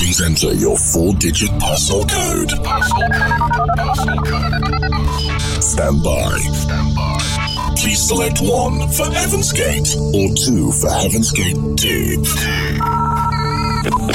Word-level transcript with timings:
Please 0.00 0.22
enter 0.22 0.54
your 0.54 0.78
four-digit 0.78 1.50
parcel 1.60 2.06
code. 2.06 2.48
Parcel 2.64 3.02
code. 3.12 3.70
Parcel 3.76 4.16
code. 4.24 5.62
Stand 5.62 6.02
by. 6.02 6.38
Stand 6.38 6.96
by. 6.96 7.74
Please 7.76 8.08
select 8.08 8.40
one 8.40 8.88
for 8.92 9.04
Heaven's 9.12 9.52
Gate 9.52 9.94
or 10.14 10.34
two 10.34 10.72
for 10.72 10.88
Heaven's 10.88 11.30
Gate 11.32 11.58
Deep. 11.76 12.20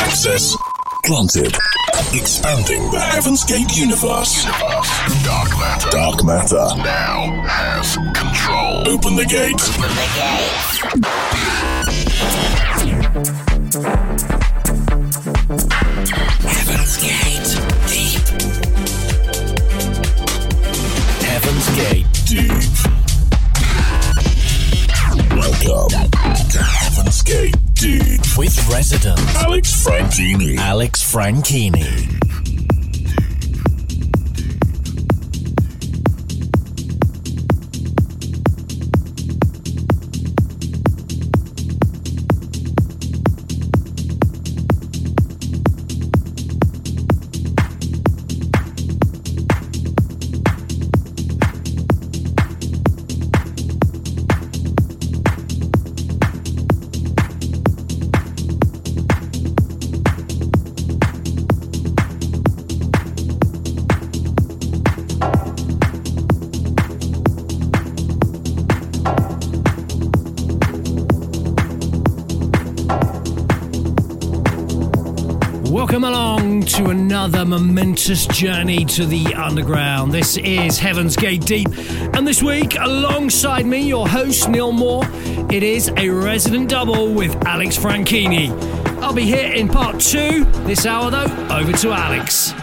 Access 0.01 0.57
granted. 1.03 1.55
Expanding 2.15 2.89
the 2.89 2.99
Heaven's 2.99 3.43
Gate 3.43 3.77
universe. 3.77 4.43
universe. 4.43 5.23
Dark 5.23 5.49
matter. 5.51 5.89
Dark 5.91 6.23
matter. 6.25 6.65
Now 6.81 7.45
has 7.45 7.95
control. 8.15 8.87
Open 8.89 9.15
the 9.15 9.25
gate. 9.25 9.61
Open 10.81 11.01
the 13.69 14.04
with 28.45 28.69
resident 28.69 29.19
Alex 29.37 29.71
Franchini. 29.83 30.57
Alex 30.57 31.01
Franchini. 31.03 32.24
Another 77.15 77.45
momentous 77.45 78.27
journey 78.27 78.83
to 78.83 79.05
the 79.05 79.33
underground. 79.35 80.11
This 80.11 80.35
is 80.35 80.77
Heaven's 80.77 81.15
Gate 81.15 81.45
Deep, 81.45 81.69
and 82.13 82.27
this 82.27 82.43
week, 82.43 82.75
alongside 82.77 83.65
me, 83.65 83.87
your 83.87 84.05
host 84.05 84.49
Neil 84.49 84.73
Moore, 84.73 85.05
it 85.49 85.63
is 85.63 85.89
a 85.95 86.09
resident 86.09 86.69
double 86.69 87.13
with 87.13 87.33
Alex 87.45 87.77
Franchini. 87.77 88.49
I'll 89.01 89.13
be 89.13 89.23
here 89.23 89.53
in 89.53 89.69
part 89.69 90.01
two 90.01 90.43
this 90.65 90.85
hour, 90.85 91.09
though. 91.09 91.47
Over 91.49 91.71
to 91.71 91.91
Alex. 91.91 92.53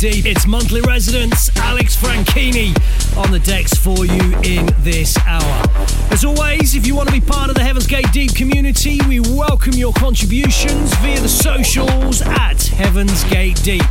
Deep. 0.00 0.24
It's 0.24 0.46
monthly 0.46 0.80
residents 0.80 1.54
Alex 1.58 1.94
Franchini 1.94 2.74
on 3.18 3.30
the 3.30 3.38
decks 3.38 3.74
for 3.74 4.06
you 4.06 4.34
in 4.42 4.66
this 4.78 5.14
hour. 5.26 5.62
As 6.10 6.24
always, 6.24 6.74
if 6.74 6.86
you 6.86 6.94
want 6.94 7.10
to 7.10 7.12
be 7.12 7.20
part 7.20 7.50
of 7.50 7.54
the 7.54 7.62
Heaven's 7.62 7.86
Gate 7.86 8.10
Deep 8.10 8.34
community, 8.34 8.98
we 9.06 9.20
welcome 9.20 9.74
your 9.74 9.92
contributions 9.92 10.94
via 10.96 11.20
the 11.20 11.28
socials 11.28 12.22
at 12.22 12.62
Heaven's 12.62 13.24
Gate 13.24 13.62
Deep. 13.62 13.82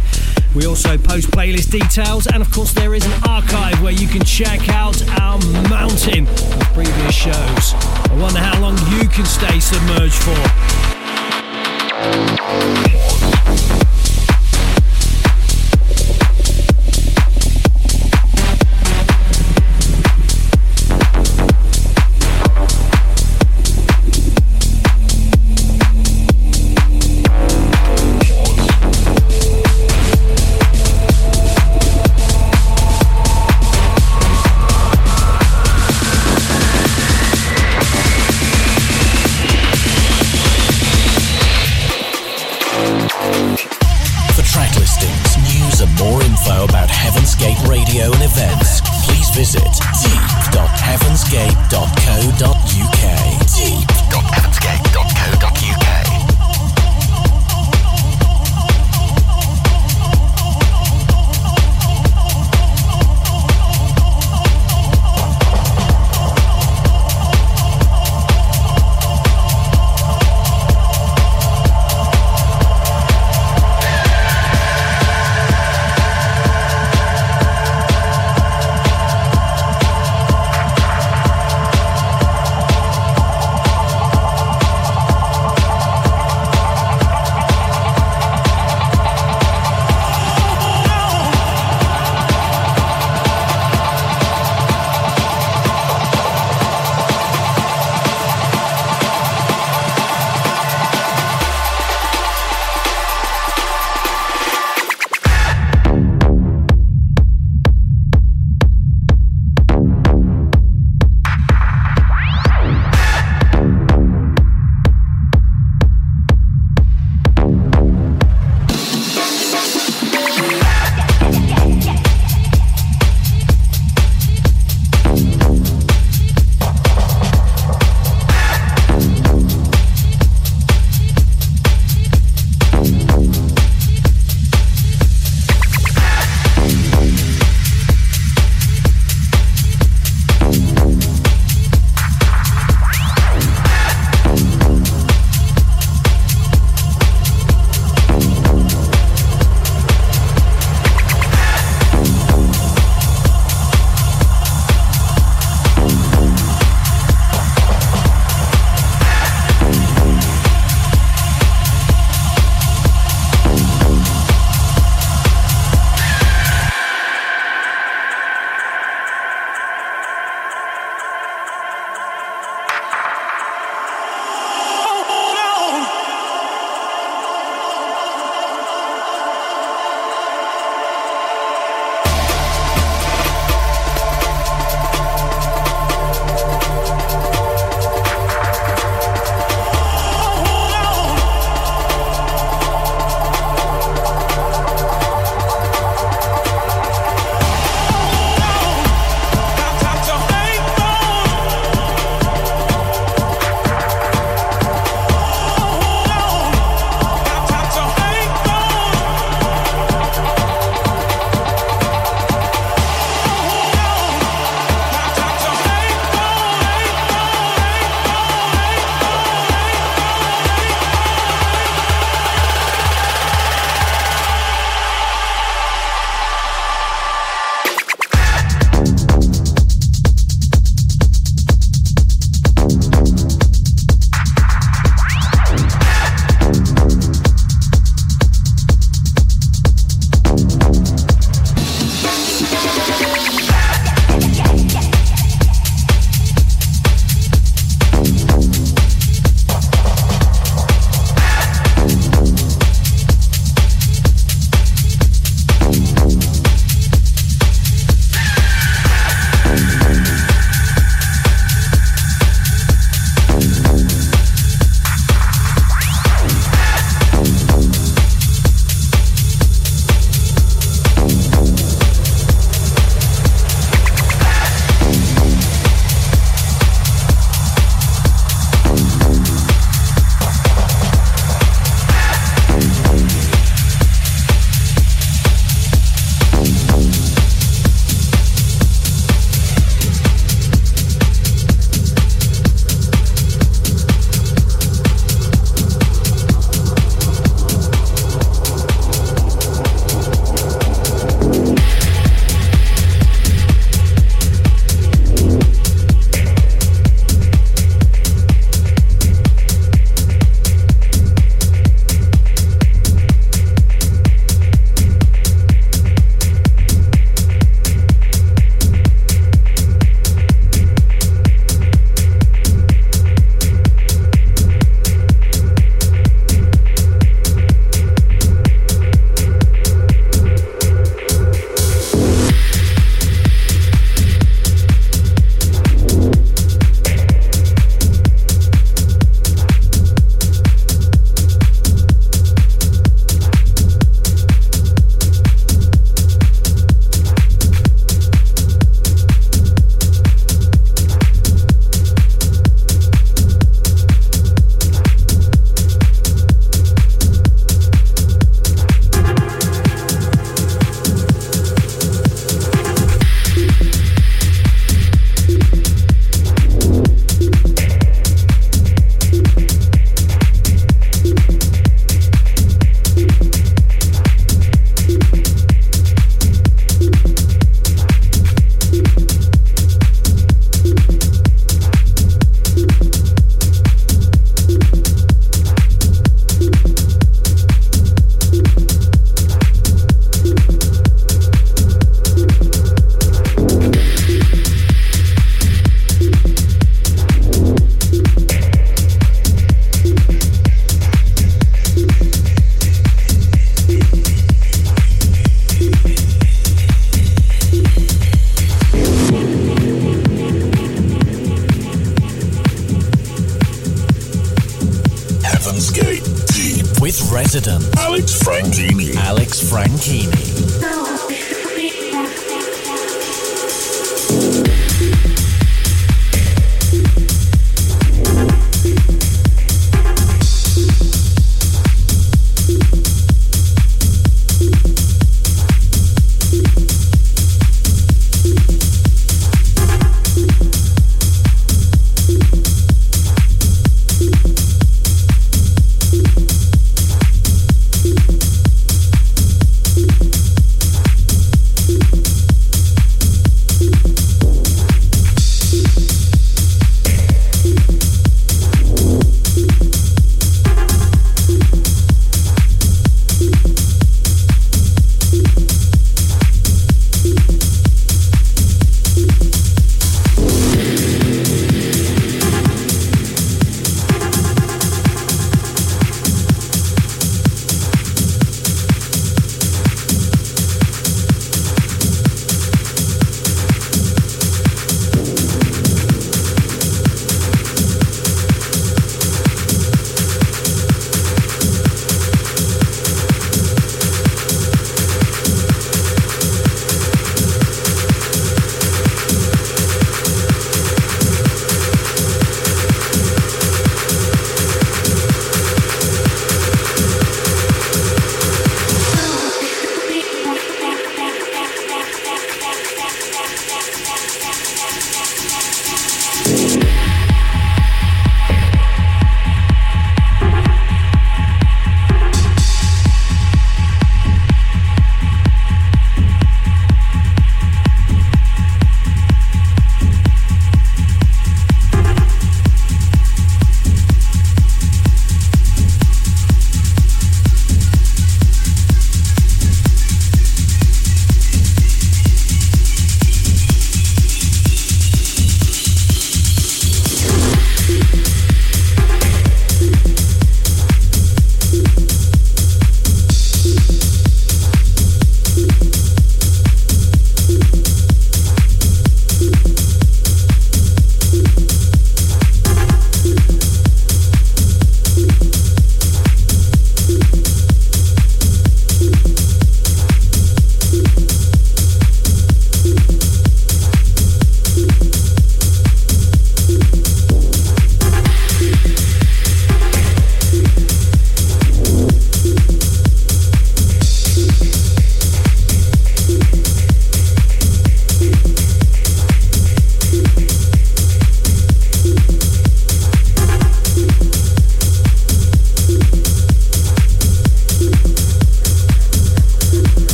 We 0.56 0.66
also 0.66 0.98
post 0.98 1.30
playlist 1.30 1.70
details, 1.70 2.26
and 2.26 2.42
of 2.42 2.52
course, 2.52 2.74
there 2.74 2.96
is 2.96 3.06
an 3.06 3.14
archive 3.28 3.80
where 3.84 3.94
you 3.94 4.08
can 4.08 4.24
check 4.24 4.68
out 4.70 5.08
our 5.22 5.38
mountain 5.70 6.28
of 6.28 6.74
previous 6.74 7.14
shows. 7.14 7.76
I 7.76 8.18
wonder 8.20 8.40
how 8.40 8.60
long 8.60 8.80
you 9.00 9.08
can 9.10 9.26
stay 9.26 9.60
submerged 9.60 10.24
for. 10.24 10.34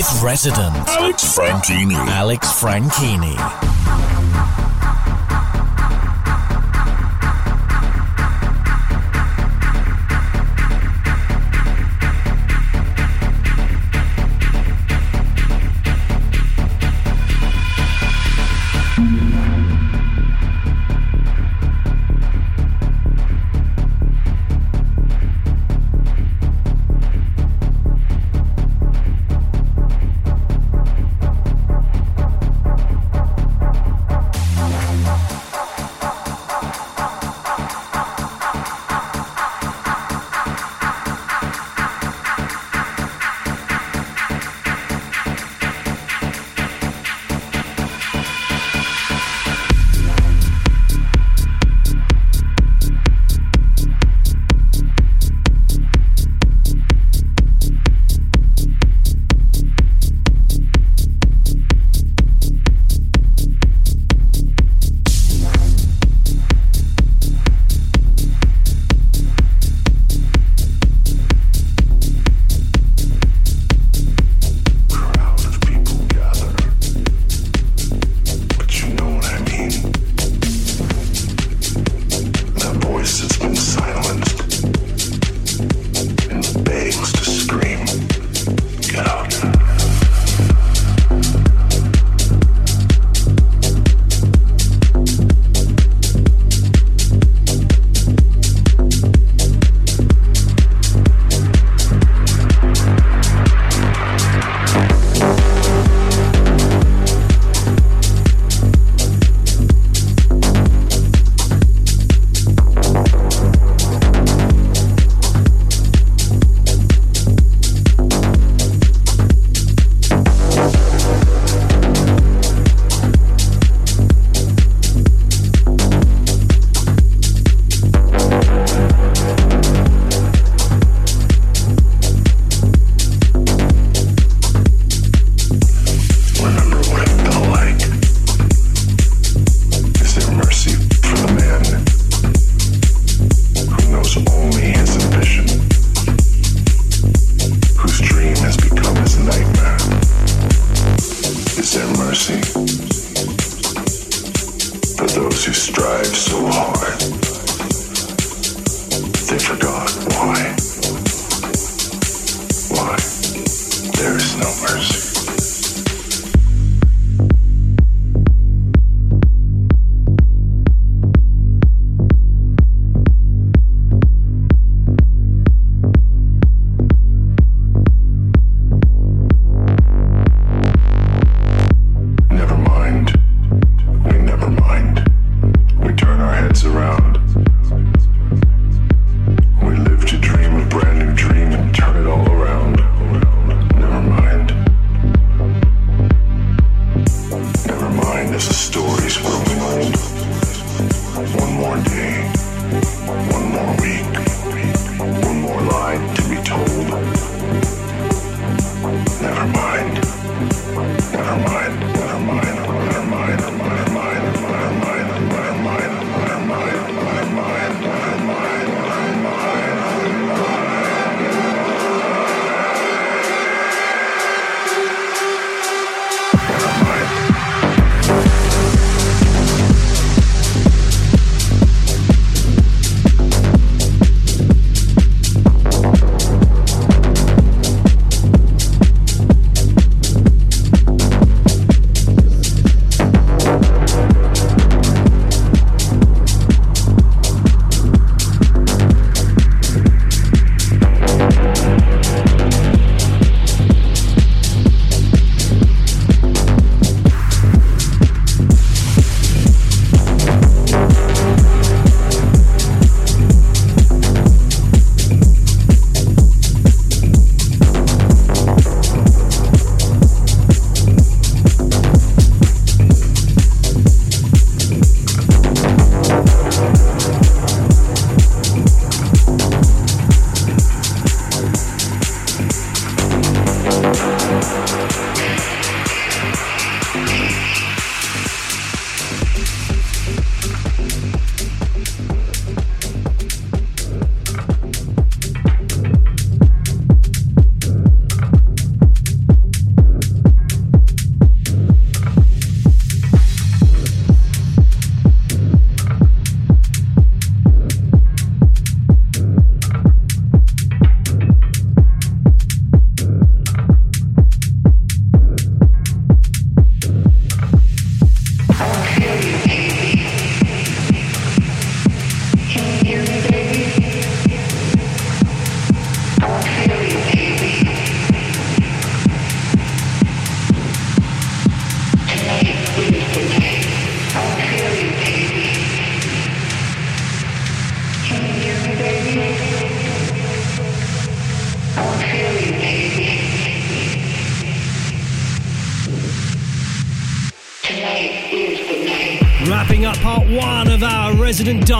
With 0.00 0.22
resident 0.22 0.74
Alex 0.88 1.36
Franchini. 1.36 1.94
Alex 1.94 2.46
Franchini. 2.48 3.79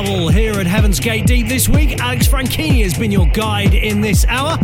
Here 0.00 0.54
at 0.54 0.66
Heaven's 0.66 0.98
Gate 0.98 1.26
Deep 1.26 1.46
this 1.46 1.68
week. 1.68 2.00
Alex 2.00 2.26
Franchini 2.26 2.82
has 2.82 2.96
been 2.96 3.12
your 3.12 3.26
guide 3.26 3.74
in 3.74 4.00
this 4.00 4.24
hour. 4.26 4.56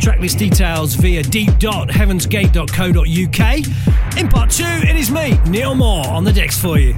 Tracklist 0.00 0.38
details 0.38 0.94
via 0.94 1.20
deep.heavensgate.co.uk. 1.22 4.18
In 4.18 4.28
part 4.28 4.50
two, 4.50 4.62
it 4.64 4.96
is 4.96 5.10
me, 5.10 5.36
Neil 5.48 5.74
Moore, 5.74 6.06
on 6.06 6.22
the 6.22 6.32
decks 6.32 6.60
for 6.60 6.78
you. 6.78 6.94